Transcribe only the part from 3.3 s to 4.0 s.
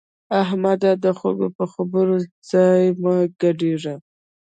ګډېږه.